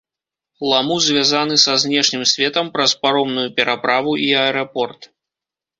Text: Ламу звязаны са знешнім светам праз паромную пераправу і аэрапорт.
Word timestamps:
Ламу 0.69 0.95
звязаны 1.07 1.57
са 1.65 1.75
знешнім 1.83 2.23
светам 2.33 2.73
праз 2.79 2.91
паромную 3.05 3.47
пераправу 3.61 4.11
і 4.27 4.29
аэрапорт. 4.47 5.01